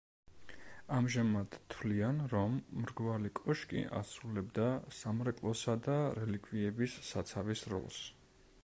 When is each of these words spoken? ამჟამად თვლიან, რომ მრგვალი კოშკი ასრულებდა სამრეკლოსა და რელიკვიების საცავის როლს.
ამჟამად 0.99 1.57
თვლიან, 1.73 2.21
რომ 2.31 2.55
მრგვალი 2.85 3.31
კოშკი 3.41 3.85
ასრულებდა 4.01 4.67
სამრეკლოსა 5.03 5.79
და 5.91 6.01
რელიკვიების 6.19 6.99
საცავის 7.13 7.65
როლს. 7.77 8.05